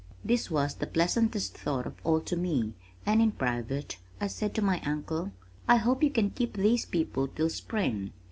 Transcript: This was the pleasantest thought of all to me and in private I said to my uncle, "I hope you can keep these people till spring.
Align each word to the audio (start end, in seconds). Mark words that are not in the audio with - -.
This 0.25 0.49
was 0.49 0.73
the 0.73 0.87
pleasantest 0.87 1.55
thought 1.55 1.85
of 1.85 1.93
all 2.03 2.21
to 2.21 2.35
me 2.35 2.73
and 3.05 3.21
in 3.21 3.33
private 3.33 3.97
I 4.19 4.25
said 4.25 4.55
to 4.55 4.61
my 4.63 4.81
uncle, 4.83 5.31
"I 5.67 5.75
hope 5.75 6.01
you 6.01 6.09
can 6.09 6.31
keep 6.31 6.53
these 6.57 6.87
people 6.87 7.27
till 7.27 7.51
spring. 7.51 8.11